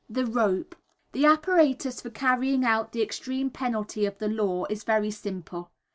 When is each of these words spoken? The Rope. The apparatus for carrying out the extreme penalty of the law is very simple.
The 0.09 0.25
Rope. 0.25 0.75
The 1.11 1.27
apparatus 1.27 2.01
for 2.01 2.09
carrying 2.09 2.65
out 2.65 2.91
the 2.91 3.03
extreme 3.03 3.51
penalty 3.51 4.07
of 4.07 4.17
the 4.17 4.29
law 4.29 4.65
is 4.67 4.83
very 4.83 5.11
simple. 5.11 5.69